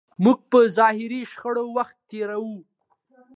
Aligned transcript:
موږ 0.23 0.39
په 0.51 0.59
ظاهري 0.77 1.21
شخړو 1.31 1.65
وخت 1.77 1.97
تېروو. 2.09 2.57